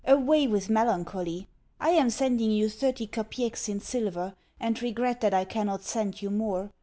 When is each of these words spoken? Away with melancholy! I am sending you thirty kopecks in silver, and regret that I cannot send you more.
Away 0.03 0.47
with 0.47 0.67
melancholy! 0.67 1.47
I 1.79 1.91
am 1.91 2.09
sending 2.09 2.49
you 2.49 2.69
thirty 2.69 3.05
kopecks 3.05 3.69
in 3.69 3.79
silver, 3.81 4.33
and 4.59 4.81
regret 4.81 5.21
that 5.21 5.35
I 5.35 5.45
cannot 5.45 5.83
send 5.83 6.23
you 6.23 6.31
more. 6.31 6.71